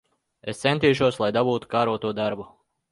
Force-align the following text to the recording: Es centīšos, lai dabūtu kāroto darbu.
Es 0.53 0.61
centīšos, 0.65 1.21
lai 1.25 1.31
dabūtu 1.39 1.71
kāroto 1.77 2.17
darbu. 2.23 2.51